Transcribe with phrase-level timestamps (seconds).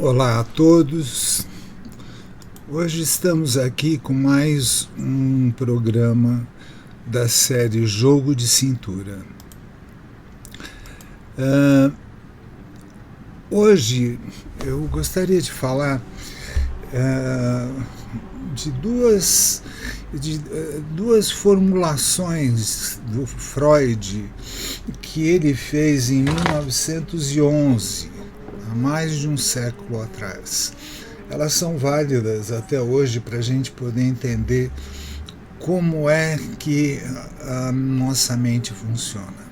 [0.00, 1.44] Olá a todos.
[2.68, 6.46] Hoje estamos aqui com mais um programa
[7.04, 9.18] da série Jogo de Cintura.
[11.36, 11.92] Uh,
[13.50, 14.20] hoje
[14.64, 16.00] eu gostaria de falar
[16.94, 17.82] uh,
[18.54, 19.64] de duas,
[20.14, 24.30] de, uh, duas formulações do Freud
[25.02, 28.17] que ele fez em 1911 há
[28.78, 30.72] mais de um século atrás.
[31.28, 34.70] Elas são válidas até hoje para a gente poder entender
[35.58, 37.00] como é que
[37.42, 39.48] a nossa mente funciona.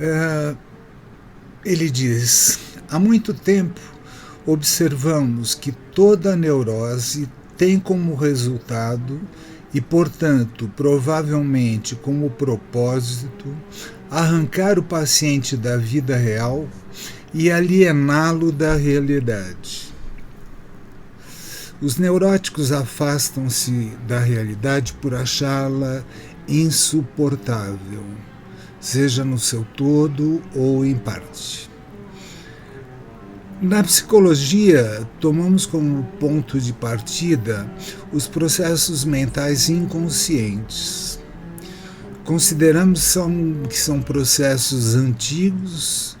[0.00, 0.54] É,
[1.64, 2.58] ele diz:
[2.90, 3.80] há muito tempo
[4.46, 9.20] observamos que toda neurose tem como resultado
[9.74, 13.54] e, portanto, provavelmente como propósito,
[14.10, 16.66] arrancar o paciente da vida real
[17.32, 19.92] e aliená-lo da realidade.
[21.80, 26.04] Os neuróticos afastam-se da realidade por achá-la
[26.48, 28.02] insuportável,
[28.80, 31.70] seja no seu todo ou em parte.
[33.60, 37.68] Na psicologia, tomamos como ponto de partida
[38.12, 41.18] os processos mentais inconscientes.
[42.24, 43.14] Consideramos
[43.68, 46.17] que são processos antigos,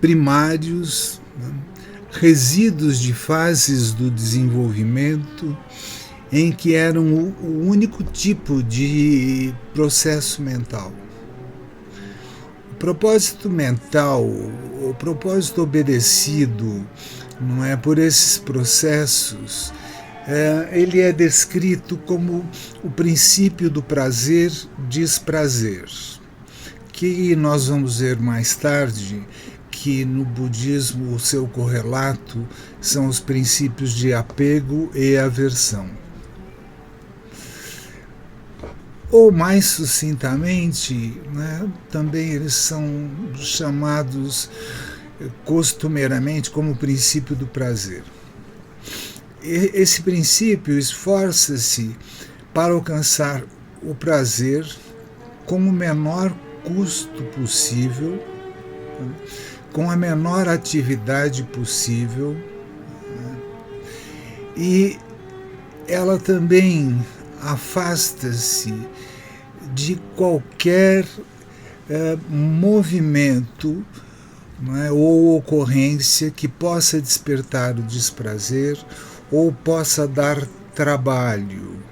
[0.00, 1.52] primários, né,
[2.10, 5.56] resíduos de fases do desenvolvimento
[6.32, 10.92] em que eram o, único tipo de processo mental.
[12.72, 16.84] O propósito mental, o propósito obedecido,
[17.40, 19.72] não é por esses processos,
[20.26, 22.44] é, ele é descrito como
[22.82, 24.50] o princípio do prazer
[24.88, 25.84] desprazer,
[26.92, 29.22] que nós vamos ver mais tarde
[29.84, 32.48] que no budismo o seu correlato
[32.80, 35.90] são os princípios de apego e aversão.
[39.10, 44.48] Ou mais sucintamente, né, também eles são chamados
[45.44, 48.04] costumeiramente como princípio do prazer.
[49.42, 51.94] Esse princípio esforça-se
[52.54, 53.44] para alcançar
[53.82, 54.66] o prazer
[55.44, 56.34] com o menor
[56.64, 58.18] custo possível,
[59.74, 62.34] com a menor atividade possível,
[64.56, 64.96] e
[65.88, 67.04] ela também
[67.42, 68.72] afasta-se
[69.74, 71.04] de qualquer
[71.90, 73.84] é, movimento
[74.84, 78.78] é, ou ocorrência que possa despertar o desprazer
[79.30, 80.40] ou possa dar
[80.74, 81.82] trabalho.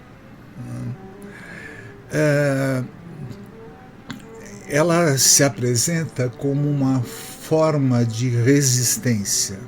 [2.13, 2.85] É,
[4.69, 7.03] ela se apresenta como uma
[7.53, 9.59] forma de resistência.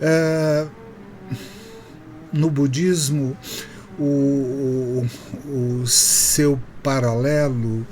[0.00, 0.68] É,
[2.32, 3.36] no budismo,
[3.98, 5.04] o, o,
[5.82, 7.84] o seu paralelo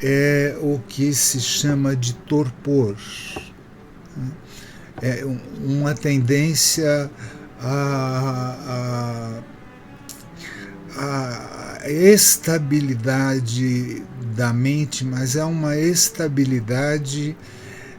[0.00, 2.94] é o que se chama de torpor.
[5.02, 5.24] É
[5.60, 7.10] uma tendência
[7.60, 9.40] a,
[10.96, 14.04] a, a estabilidade
[14.34, 17.36] da mente, mas é uma estabilidade,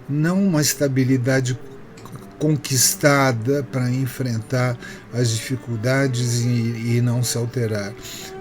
[0.08, 1.58] não uma estabilidade
[2.38, 4.78] conquistada para enfrentar
[5.14, 7.94] as dificuldades e, e, não se alterar.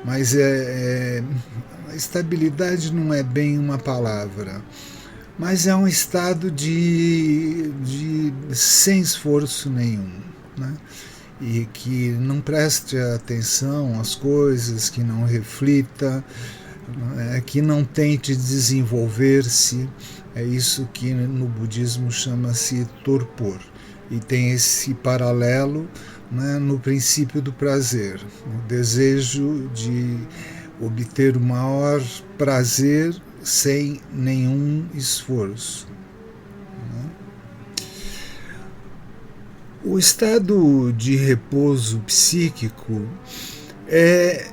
[0.05, 1.25] Mas é, é,
[1.95, 4.61] estabilidade não é bem uma palavra,
[5.39, 10.21] mas é um estado de, de sem esforço nenhum.
[10.57, 10.73] Né?
[11.41, 16.25] E que não preste atenção às coisas, que não reflita,
[17.37, 19.89] é, que não tente desenvolver-se.
[20.35, 23.59] É isso que no budismo chama-se torpor
[24.11, 25.89] e tem esse paralelo
[26.31, 30.19] né, no princípio do prazer, o desejo de
[30.81, 32.03] obter o maior
[32.37, 35.87] prazer sem nenhum esforço.
[36.93, 37.11] Né.
[39.85, 43.07] O estado de repouso psíquico
[43.87, 44.51] é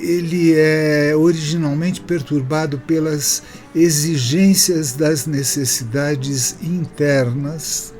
[0.00, 3.42] ele é originalmente perturbado pelas
[3.74, 7.92] exigências das necessidades internas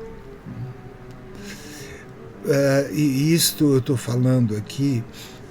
[2.43, 5.01] Uh, e isto eu estou falando aqui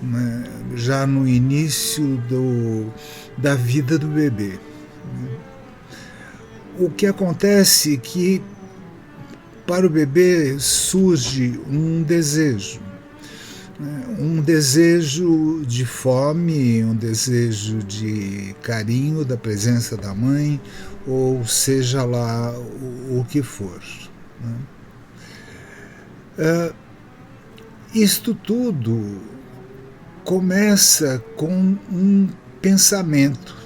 [0.02, 2.92] né, já no início do,
[3.38, 4.58] da vida do bebê.
[6.78, 8.42] O que acontece é que
[9.66, 12.78] para o bebê surge um desejo.
[13.78, 20.60] Né, um desejo de fome, um desejo de carinho, da presença da mãe,
[21.06, 23.80] ou seja lá o, o que for.
[24.40, 24.56] Né?
[26.38, 26.74] Uh,
[27.94, 29.20] isto tudo
[30.24, 32.28] começa com um
[32.60, 33.56] pensamento,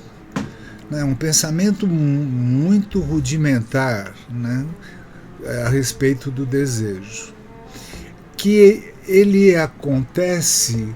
[0.91, 4.67] né, um pensamento muito rudimentar né,
[5.65, 7.35] a respeito do desejo,
[8.37, 10.95] que ele acontece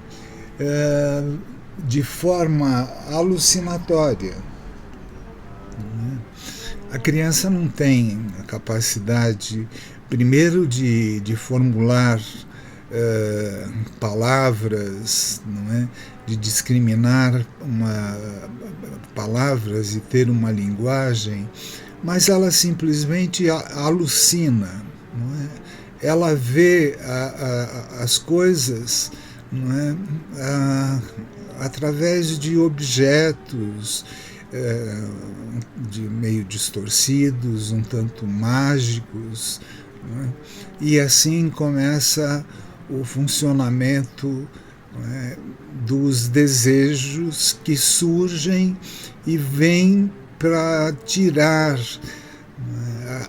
[0.59, 1.39] uh,
[1.85, 4.35] de forma alucinatória.
[5.77, 6.17] Né?
[6.91, 9.67] A criança não tem a capacidade,
[10.09, 15.87] primeiro, de, de formular uh, palavras, não é?
[16.25, 18.17] de discriminar uma,
[19.15, 21.49] palavras e ter uma linguagem,
[22.03, 24.90] mas ela simplesmente alucina.
[26.01, 29.11] Ela vê a, a, as coisas
[29.53, 30.41] é?
[30.41, 31.01] a,
[31.59, 34.05] através de objetos
[34.53, 35.03] é,
[35.89, 39.61] de meio distorcidos, um tanto mágicos,
[40.23, 40.29] é?
[40.79, 42.45] e assim começa
[42.89, 44.47] o funcionamento
[45.13, 45.37] é?
[45.85, 48.77] dos desejos que surgem
[49.25, 51.77] e vêm para tirar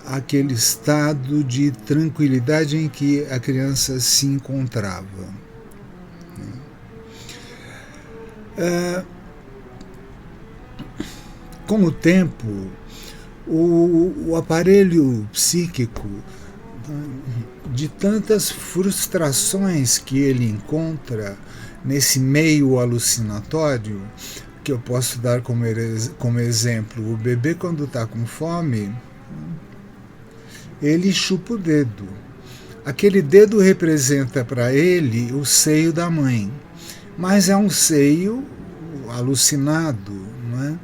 [0.05, 5.43] aquele estado de tranquilidade em que a criança se encontrava.
[8.57, 9.03] É,
[11.67, 12.47] com o tempo,
[13.47, 16.07] o, o aparelho psíquico,
[17.71, 21.37] de tantas frustrações que ele encontra
[21.83, 24.01] nesse meio alucinatório,
[24.63, 25.63] que eu posso dar como,
[26.17, 28.93] como exemplo, o bebê quando está com fome,
[30.83, 32.07] ele chupa o dedo.
[32.85, 36.51] Aquele dedo representa para ele o seio da mãe,
[37.17, 38.43] mas é um seio
[39.09, 40.11] alucinado,
[40.51, 40.79] não é?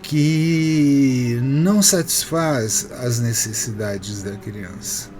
[0.00, 5.10] que não satisfaz as necessidades da criança.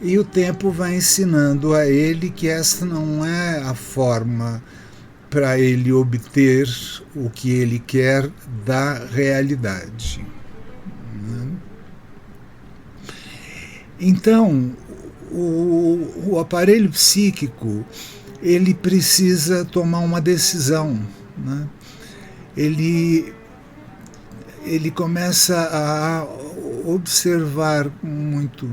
[0.00, 4.62] E o tempo vai ensinando a ele que esta não é a forma
[5.30, 6.68] para ele obter
[7.14, 8.30] o que ele quer
[8.64, 10.24] da realidade.
[13.98, 14.72] Então,
[15.30, 17.84] o, o aparelho psíquico
[18.42, 21.00] ele precisa tomar uma decisão.
[21.36, 21.66] Né?
[22.56, 23.32] Ele,
[24.64, 26.26] ele começa a
[26.84, 28.70] observar muito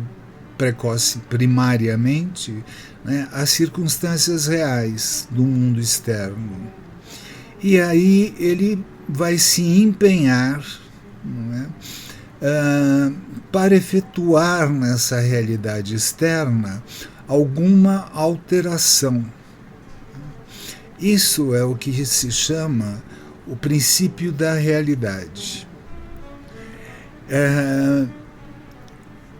[0.58, 2.64] precoce, primariamente,
[3.04, 6.72] né, as circunstâncias reais do mundo externo.
[7.62, 10.64] E aí ele vai se empenhar
[11.24, 11.70] né,
[12.44, 13.16] uh,
[13.52, 16.84] para efetuar nessa realidade externa
[17.28, 19.26] alguma alteração.
[21.00, 23.02] Isso é o que se chama
[23.48, 25.68] o princípio da realidade.
[27.30, 28.06] É,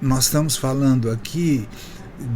[0.02, 1.68] nós estamos falando aqui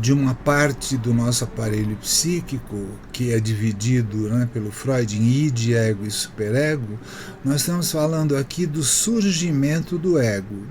[0.02, 5.72] de uma parte do nosso aparelho psíquico, que é dividido né, pelo Freud em id,
[5.74, 7.00] ego e superego,
[7.44, 10.64] nós estamos falando aqui do surgimento do ego.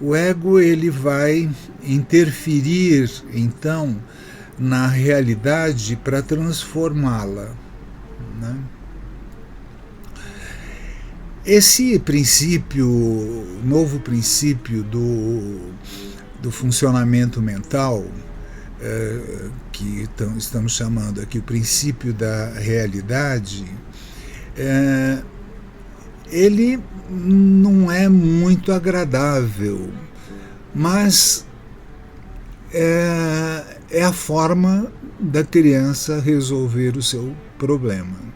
[0.00, 1.50] O ego ele vai
[1.82, 3.96] interferir, então,
[4.58, 7.50] na realidade para transformá-la.
[8.40, 8.56] Né?
[11.44, 12.86] Esse princípio,
[13.64, 15.72] novo princípio do,
[16.42, 18.04] do funcionamento mental,
[18.80, 23.64] é, que estamos chamando aqui o princípio da realidade,
[24.56, 25.22] é,
[26.30, 29.90] ele não é muito agradável,
[30.74, 31.46] mas
[32.72, 38.28] é, é a forma da criança resolver o seu problema.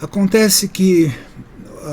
[0.00, 1.12] Acontece que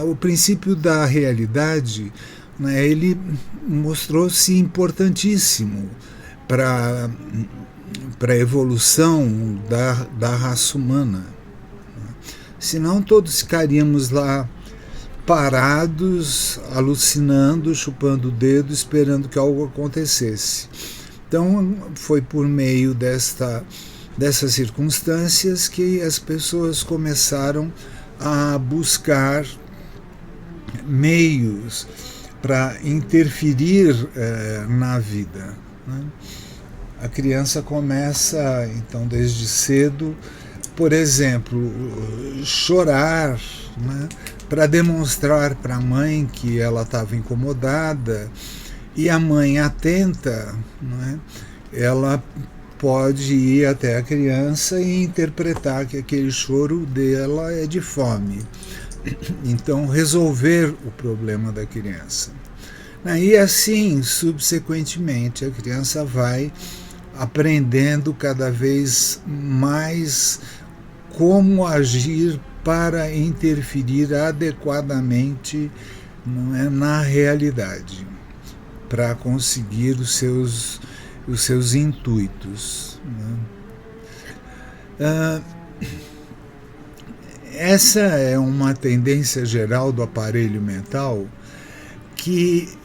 [0.03, 2.13] o princípio da realidade
[2.59, 3.19] né, ele
[3.67, 5.89] mostrou-se importantíssimo
[6.47, 7.09] para
[8.27, 11.25] a evolução da, da raça humana.
[12.59, 14.49] Senão todos ficaríamos lá
[15.25, 20.67] parados, alucinando, chupando o dedo, esperando que algo acontecesse.
[21.27, 23.63] Então foi por meio desta,
[24.17, 27.71] dessas circunstâncias que as pessoas começaram
[28.19, 29.45] a buscar
[30.85, 31.87] meios
[32.41, 35.64] para interferir eh, na vida.
[35.87, 36.03] Né?
[37.01, 40.15] A criança começa, então, desde cedo,
[40.75, 41.71] por exemplo,
[42.43, 43.39] chorar,
[43.77, 44.09] né?
[44.49, 48.29] para demonstrar para a mãe que ela estava incomodada,
[48.95, 51.19] e a mãe atenta, né?
[51.73, 52.23] ela
[52.77, 58.41] pode ir até a criança e interpretar que aquele choro dela é de fome.
[59.43, 62.31] Então, resolver o problema da criança.
[63.05, 66.51] E assim, subsequentemente, a criança vai
[67.15, 70.39] aprendendo cada vez mais
[71.15, 75.71] como agir para interferir adequadamente
[76.25, 78.05] não é, na realidade,
[78.89, 80.81] para conseguir os seus,
[81.27, 82.99] os seus intuitos.
[83.05, 83.37] Né?
[84.99, 85.41] Ah,
[87.53, 91.27] essa é uma tendência geral do aparelho mental
[92.15, 92.75] que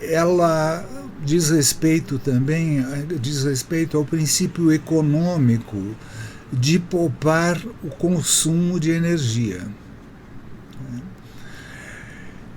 [0.00, 0.84] ela
[1.24, 2.82] diz respeito também
[3.20, 5.94] diz respeito ao princípio econômico
[6.52, 9.66] de poupar o consumo de energia.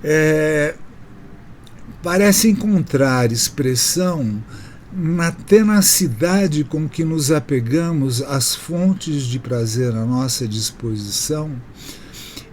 [0.02, 0.74] É,
[2.02, 4.42] parece encontrar expressão
[4.92, 11.50] na tenacidade com que nos apegamos às fontes de prazer à nossa disposição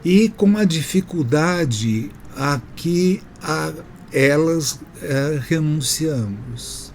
[0.03, 3.71] e com a dificuldade a que a
[4.11, 6.91] elas é, renunciamos.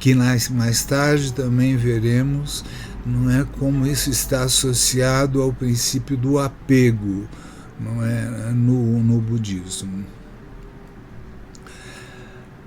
[0.00, 2.64] Que mais, mais tarde também veremos
[3.04, 7.26] não é como isso está associado ao princípio do apego
[7.78, 10.04] não é no, no budismo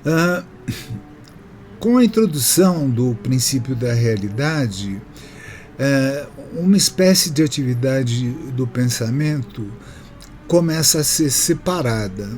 [0.06, 0.44] ah,
[1.80, 5.02] com a introdução do princípio da realidade
[5.78, 9.72] é, uma espécie de atividade do pensamento
[10.48, 12.30] começa a ser separada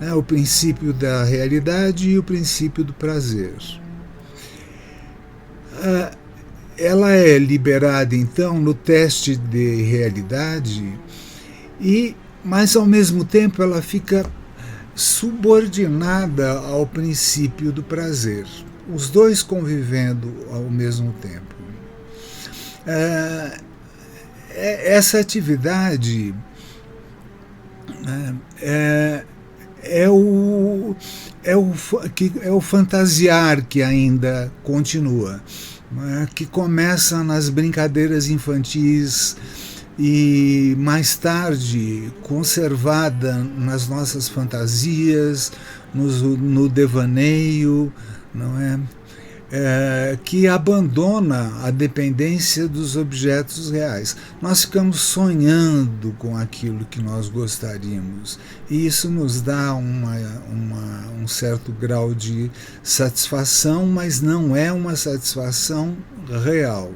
[0.00, 3.54] né, o princípio da realidade e o princípio do prazer.
[5.74, 6.10] Ah,
[6.76, 10.98] ela é liberada então no teste de realidade
[11.80, 12.14] e
[12.44, 14.24] mas ao mesmo tempo ela fica
[14.94, 18.46] subordinada ao princípio do prazer,
[18.92, 21.54] os dois convivendo ao mesmo tempo.
[22.86, 23.58] Ah,
[24.50, 26.34] é, essa atividade
[28.04, 29.24] né, é,
[29.88, 30.94] é o,
[31.42, 31.72] é o,
[32.14, 35.40] que, é o fantasiar que ainda continua,
[36.22, 36.26] é?
[36.34, 39.36] que começa nas brincadeiras infantis
[39.98, 45.50] e mais tarde conservada nas nossas fantasias,
[45.92, 47.92] no, no devaneio,
[48.32, 48.78] não é?
[49.50, 54.16] É, que abandona a dependência dos objetos reais.
[54.42, 58.38] Nós ficamos sonhando com aquilo que nós gostaríamos
[58.68, 60.16] e isso nos dá uma,
[60.50, 62.50] uma, um certo grau de
[62.82, 65.96] satisfação, mas não é uma satisfação
[66.44, 66.92] real.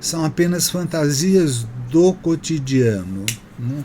[0.00, 3.24] São apenas fantasias do cotidiano.
[3.58, 3.84] Né?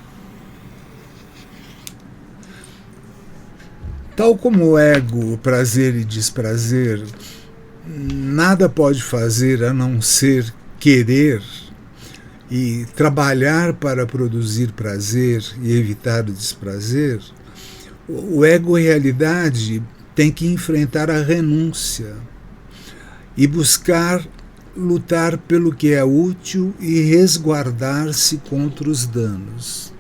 [4.16, 7.04] Tal como o ego, o prazer e desprazer,
[7.88, 11.42] nada pode fazer a não ser querer
[12.50, 17.22] e trabalhar para produzir prazer e evitar o desprazer,
[18.08, 19.82] o ego realidade
[20.14, 22.14] tem que enfrentar a renúncia
[23.38, 24.22] e buscar
[24.76, 29.94] lutar pelo que é útil e resguardar-se contra os danos.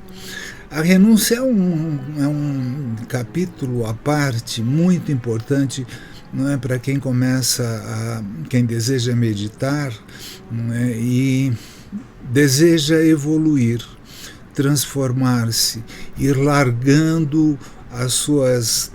[0.71, 5.85] A renúncia é um, é um capítulo à parte muito importante
[6.33, 9.93] não é para quem começa a quem deseja meditar
[10.71, 11.51] é, e
[12.31, 13.85] deseja evoluir,
[14.53, 15.83] transformar-se,
[16.17, 17.59] ir largando
[17.91, 18.93] as suas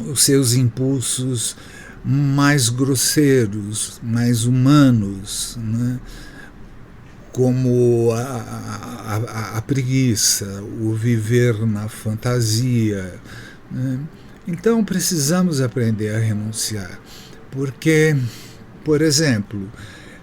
[0.00, 1.56] os seus impulsos
[2.04, 6.00] mais grosseiros, mais humanos, né?
[7.32, 13.14] Como a, a, a, preguiça, o viver na fantasia.
[13.70, 13.98] Né?
[14.46, 16.98] Então precisamos aprender a renunciar,
[17.50, 18.14] porque,
[18.84, 19.70] por exemplo,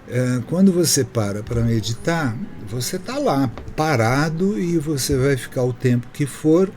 [0.07, 2.37] é, quando você para para meditar,
[2.67, 6.69] você está lá parado e você vai ficar o tempo que for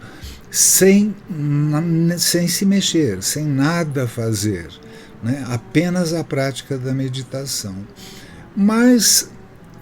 [0.51, 1.15] sem,
[2.19, 4.69] sem se mexer, sem nada fazer,
[5.23, 5.45] né?
[5.49, 7.75] apenas a prática da meditação.
[8.55, 9.31] Mas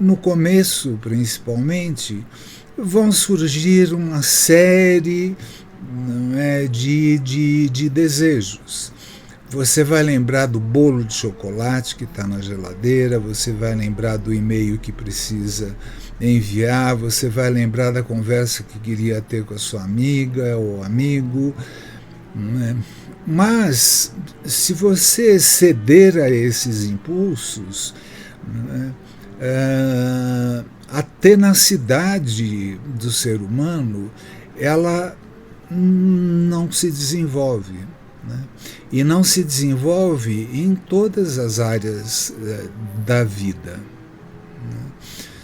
[0.01, 2.25] no começo principalmente,
[2.77, 5.37] vão surgir uma série
[6.37, 8.93] é, de, de, de desejos.
[9.51, 14.33] Você vai lembrar do bolo de chocolate que está na geladeira, você vai lembrar do
[14.33, 15.77] e-mail que precisa
[16.21, 21.53] enviar, você vai lembrar da conversa que queria ter com a sua amiga ou amigo.
[22.37, 22.77] É?
[23.27, 24.13] Mas,
[24.45, 27.93] se você ceder a esses impulsos,
[28.73, 28.91] é?
[29.41, 34.11] É, a tenacidade do ser humano
[34.59, 35.17] ela
[35.71, 37.79] não se desenvolve.
[38.25, 38.45] Né?
[38.93, 42.69] E não se desenvolve em todas as áreas eh,
[43.07, 43.81] da vida.
[44.69, 44.81] Né?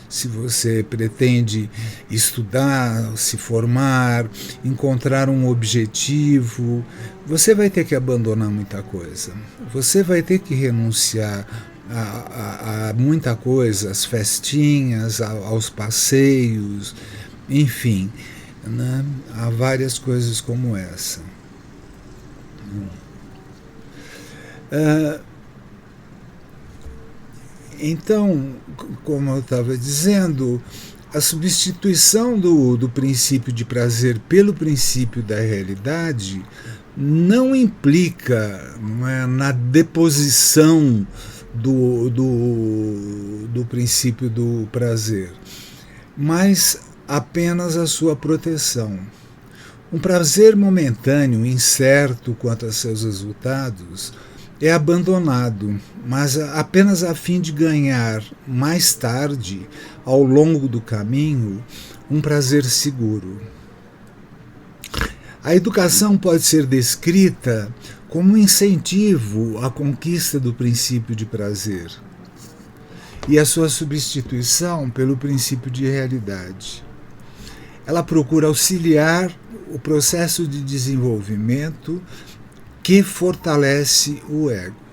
[0.08, 1.70] Se você pretende
[2.10, 4.28] estudar, se formar,
[4.64, 6.84] encontrar um objetivo,
[7.26, 9.32] você vai ter que abandonar muita coisa.
[9.72, 11.46] Você vai ter que renunciar
[11.90, 16.94] a, a, a muita coisa, as festinhas, a, aos passeios,
[17.48, 18.10] enfim,
[18.64, 19.04] né?
[19.34, 21.20] há várias coisas como essa.
[24.72, 25.20] Uh,
[27.78, 28.56] então,
[29.04, 30.60] como eu estava dizendo,
[31.14, 36.44] a substituição do, do princípio de prazer pelo princípio da realidade
[36.96, 41.06] não implica não é, na deposição
[41.56, 45.32] do, do, do princípio do prazer,
[46.16, 48.98] mas apenas a sua proteção.
[49.92, 54.12] Um prazer momentâneo, incerto quanto a seus resultados,
[54.60, 59.68] é abandonado, mas apenas a fim de ganhar mais tarde,
[60.04, 61.62] ao longo do caminho,
[62.10, 63.40] um prazer seguro.
[65.44, 67.72] A educação pode ser descrita
[68.08, 71.90] como um incentivo à conquista do princípio de prazer
[73.28, 76.84] e a sua substituição pelo princípio de realidade.
[77.86, 79.32] Ela procura auxiliar
[79.72, 82.00] o processo de desenvolvimento
[82.82, 84.86] que fortalece o ego.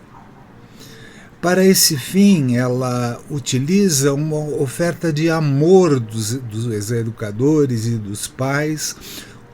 [1.41, 8.95] Para esse fim, ela utiliza uma oferta de amor dos, dos educadores e dos pais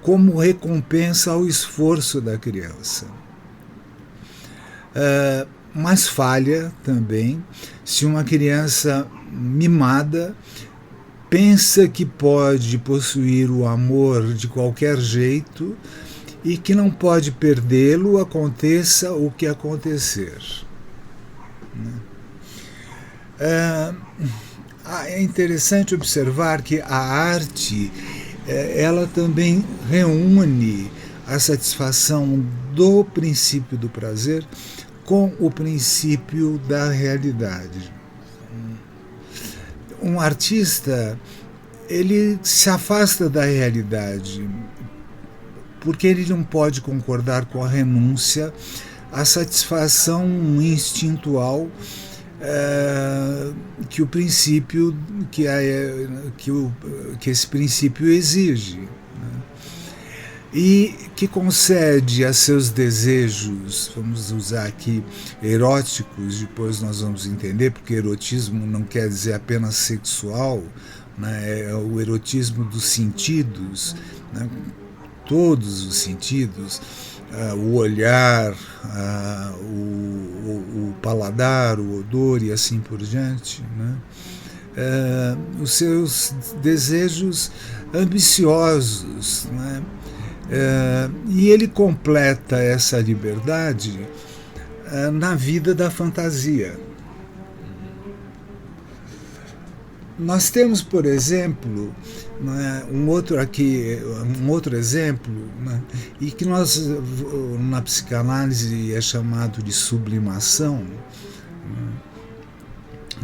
[0.01, 3.18] como recompensa ao esforço da criança.
[4.95, 7.43] Uh, mas falha também
[7.85, 10.35] se uma criança mimada
[11.29, 15.77] pensa que pode possuir o amor de qualquer jeito
[16.43, 20.37] e que não pode perdê-lo, aconteça o que acontecer.
[21.75, 21.93] Né?
[23.39, 23.93] É,
[25.05, 27.91] é interessante observar que a arte
[28.47, 30.91] é, ela também reúne
[31.27, 32.43] a satisfação
[32.73, 34.43] do princípio do prazer
[35.09, 37.91] com o princípio da realidade
[40.03, 41.19] um artista
[41.89, 44.47] ele se afasta da realidade
[45.79, 48.53] porque ele não pode concordar com a renúncia
[49.11, 50.27] à satisfação
[50.61, 51.67] instintual
[52.39, 53.51] é,
[53.89, 54.95] que o princípio
[55.31, 55.55] que, a,
[56.37, 56.71] que, o,
[57.19, 58.87] que esse princípio exige?
[60.53, 65.03] E que concede a seus desejos, vamos usar aqui
[65.43, 70.63] eróticos, depois nós vamos entender, porque erotismo não quer dizer apenas sexual,
[71.17, 71.69] né?
[71.69, 73.95] é o erotismo dos sentidos,
[74.33, 74.49] né?
[75.27, 76.81] todos os sentidos,
[77.31, 83.97] uh, o olhar, uh, o, o, paladar, o odor e assim por diante, né?
[84.77, 86.33] uh, os seus
[86.63, 87.51] desejos
[87.93, 89.83] ambiciosos, né?
[90.51, 93.99] É, e ele completa essa liberdade
[94.91, 96.79] é, na vida da fantasia.
[100.17, 101.95] Nós temos, por exemplo,
[102.41, 103.99] né, um outro aqui,
[104.41, 105.81] um outro exemplo, né,
[106.19, 106.89] e que nós
[107.59, 110.77] na psicanálise é chamado de sublimação.
[110.79, 110.97] Né.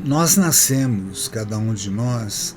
[0.06, 2.56] Nós nascemos, cada um de nós,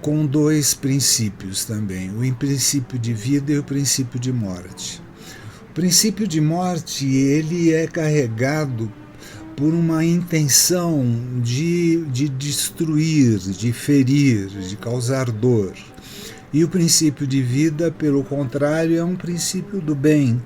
[0.00, 5.02] com dois princípios também, o princípio de vida e o princípio de morte.
[5.70, 8.90] O princípio de morte ele é carregado
[9.56, 11.04] por uma intenção
[11.42, 15.72] de, de destruir, de ferir, de causar dor.
[16.52, 20.40] E o princípio de vida, pelo contrário, é um princípio do bem,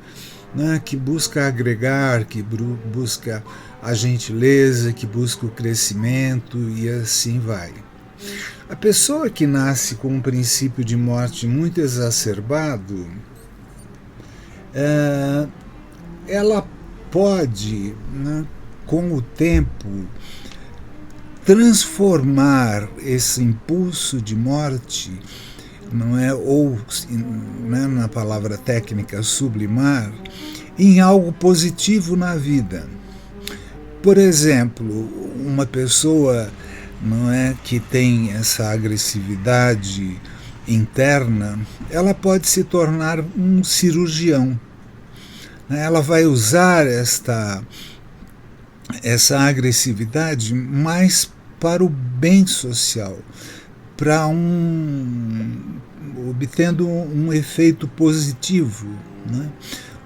[0.55, 3.45] né, que busca agregar, que busca
[3.83, 7.73] a gentileza, que busca o crescimento e assim vai.
[8.69, 13.07] A pessoa que nasce com um princípio de morte muito exacerbado,
[14.75, 15.47] é,
[16.27, 16.67] ela
[17.11, 18.47] pode, né,
[18.87, 20.07] com o tempo,
[21.45, 25.13] transformar esse impulso de morte,
[25.93, 26.79] não é, ou
[27.11, 30.13] né, na palavra técnica sublimar,
[30.79, 32.89] em algo positivo na vida.
[34.03, 34.87] Por exemplo,
[35.37, 36.51] uma pessoa
[37.03, 40.21] não é que tem essa agressividade
[40.67, 41.59] interna,
[41.91, 44.59] ela pode se tornar um cirurgião.
[45.69, 45.83] Né?
[45.85, 47.63] Ela vai usar esta
[49.03, 53.19] essa agressividade mais para o bem social,
[53.97, 55.81] para um
[56.29, 58.89] obtendo um efeito positivo.
[59.31, 59.49] Né?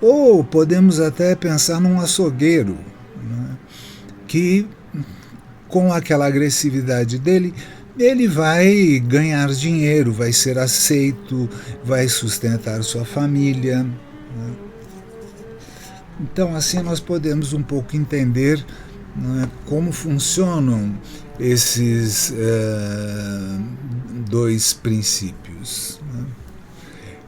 [0.00, 2.76] Ou podemos até pensar num açougueiro,
[3.22, 3.56] né,
[4.26, 4.66] que
[5.68, 7.54] com aquela agressividade dele,
[7.98, 11.48] ele vai ganhar dinheiro, vai ser aceito,
[11.82, 13.82] vai sustentar sua família.
[13.82, 14.52] Né.
[16.20, 18.64] Então, assim, nós podemos um pouco entender
[19.16, 20.94] né, como funcionam
[21.40, 23.62] esses uh,
[24.28, 25.98] dois princípios.
[26.12, 26.24] Né?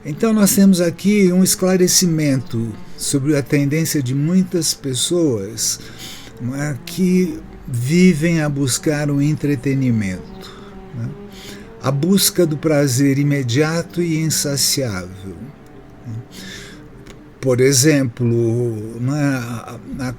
[0.05, 5.79] Então, nós temos aqui um esclarecimento sobre a tendência de muitas pessoas
[6.53, 7.39] é, que
[7.71, 10.51] vivem a buscar o entretenimento,
[10.95, 11.09] né?
[11.81, 15.35] a busca do prazer imediato e insaciável.
[16.05, 16.13] Né?
[17.39, 20.13] Por exemplo, é, a, a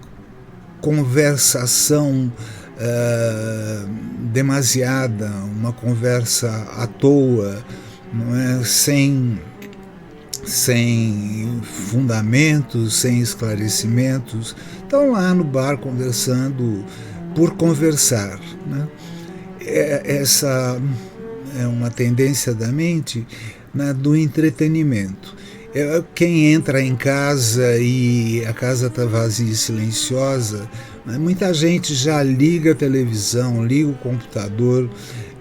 [0.81, 2.33] conversação
[2.77, 3.89] uh,
[4.33, 7.63] demasiada, uma conversa à toa,
[8.13, 8.65] não é?
[8.65, 9.41] sem,
[10.45, 14.57] sem fundamentos, sem esclarecimentos.
[14.83, 16.85] Estão lá no bar conversando
[17.35, 18.39] por conversar.
[18.67, 18.89] Né?
[19.61, 20.81] É, essa
[21.59, 23.27] é uma tendência da mente
[23.75, 25.37] né, do entretenimento.
[25.75, 30.69] É, quem entra em casa e a casa está vazia e silenciosa,
[31.07, 34.91] né, muita gente já liga a televisão, liga o computador,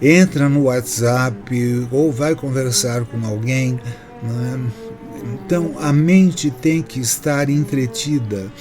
[0.01, 3.79] entra no WhatsApp ou vai conversar com alguém.
[4.21, 4.69] Né?
[5.45, 8.51] Então a mente tem que estar entretida,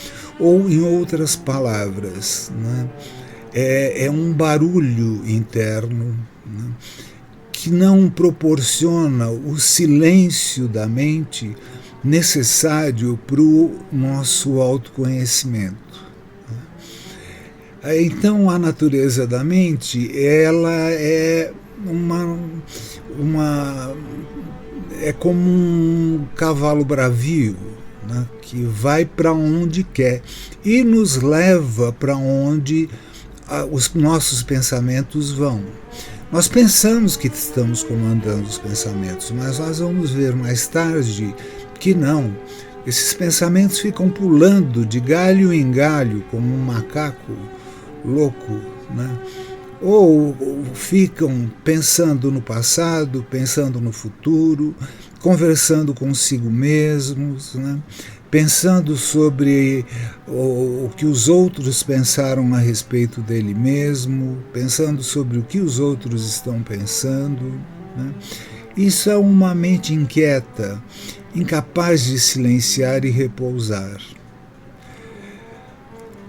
[0.41, 2.89] ou em outras palavras, né?
[3.53, 6.17] É, é, um barulho interno.
[6.47, 6.73] Né?
[7.59, 11.57] que não proporciona o silêncio da mente
[12.05, 15.77] necessário para o nosso autoconhecimento.
[17.85, 21.53] Então, a natureza da mente, ela é
[21.85, 22.39] uma,
[23.19, 23.97] uma
[25.03, 27.57] é como um cavalo bravio,
[28.09, 30.23] né, que vai para onde quer
[30.65, 33.08] e nos leva para onde ah,
[33.71, 35.63] os nossos pensamentos vão.
[36.31, 41.35] Nós pensamos que estamos comandando os pensamentos, mas nós vamos ver mais tarde
[41.81, 42.37] que não.
[42.87, 47.33] Esses pensamentos ficam pulando de galho em galho, como um macaco
[48.05, 48.53] louco,
[48.95, 49.19] né?
[49.81, 50.37] ou
[50.75, 54.75] ficam pensando no passado, pensando no futuro,
[55.21, 57.79] conversando consigo mesmos, né?
[58.31, 59.85] Pensando sobre
[60.27, 65.79] o, o, que os outros pensaram a respeito dele mesmo, pensando sobre o que os
[65.79, 67.61] outros estão pensando.
[67.97, 68.15] Né?
[68.77, 70.83] Isso é uma mente inquieta,
[71.35, 73.99] incapaz de silenciar e repousar.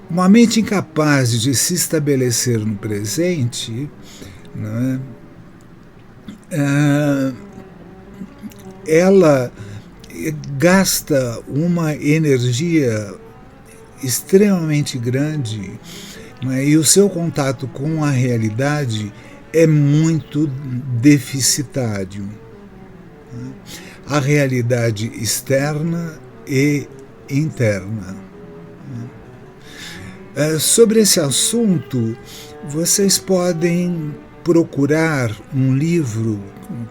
[0.10, 3.88] Uma mente incapaz de se estabelecer no presente,
[4.56, 5.00] né?
[6.52, 7.32] Ah,
[8.88, 9.52] ela
[10.58, 13.14] gasta uma energia
[14.04, 15.72] extremamente grande
[16.44, 19.12] né, e o seu contato com a realidade
[19.54, 20.48] é muito
[21.02, 22.30] deficitário.
[23.34, 23.52] Né.
[24.08, 26.88] A realidade externa e
[27.30, 28.16] interna.
[28.96, 29.10] Né.
[30.36, 32.18] É, sobre esse assunto,
[32.70, 36.40] vocês podem procurar um livro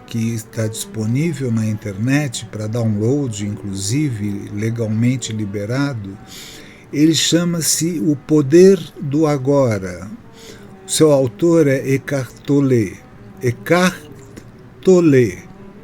[0.07, 6.17] que está disponível na internet para download, inclusive legalmente liberado,
[6.91, 10.09] ele chama-se O Poder do Agora.
[10.85, 12.97] O seu autor é Eckhart Tolle.
[13.41, 14.01] Eckhart
[14.81, 15.39] Tolle.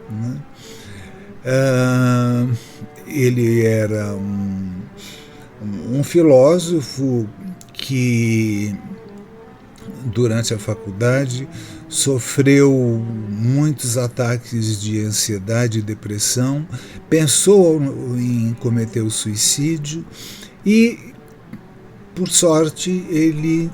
[0.10, 0.42] Né?
[1.46, 2.58] Uh,
[3.08, 4.72] ele era um,
[5.92, 7.30] um filósofo
[7.72, 8.76] que
[10.06, 11.48] durante a faculdade,
[11.90, 12.72] sofreu
[13.30, 16.68] muitos ataques de ansiedade e depressão,
[17.10, 17.82] pensou
[18.18, 20.06] em cometer o suicídio
[20.66, 21.14] e,
[22.14, 23.70] por sorte, ele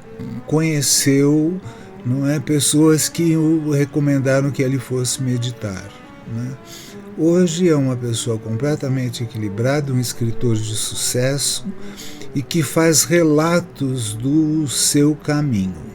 [0.48, 1.60] conheceu
[2.06, 5.89] não é, pessoas que o recomendaram que ele fosse meditar.
[6.34, 6.58] Né?
[7.17, 11.65] Hoje é uma pessoa completamente equilibrada, um escritor de sucesso
[12.34, 15.91] e que faz relatos do seu caminho.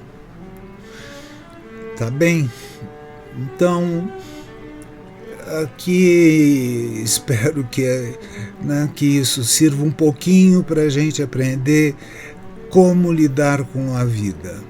[1.97, 2.51] Tá bem?
[3.39, 4.11] Então,
[5.63, 8.19] aqui espero que,
[8.63, 11.95] né, que isso sirva um pouquinho para a gente aprender
[12.69, 14.63] como lidar com a vida.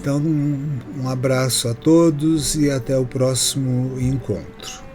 [0.00, 4.87] Então, um abraço a todos e até o próximo encontro.